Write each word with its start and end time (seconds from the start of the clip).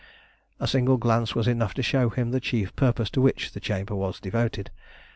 A 0.59 0.65
single 0.65 0.97
glance 0.97 1.35
was 1.35 1.47
enough 1.47 1.75
to 1.75 1.83
show 1.83 2.09
him 2.09 2.31
the 2.31 2.39
chief 2.39 2.75
purpose 2.75 3.11
to 3.11 3.21
which 3.21 3.51
the 3.51 3.59
chamber 3.59 3.93
was 3.93 4.19
devoted. 4.19 4.71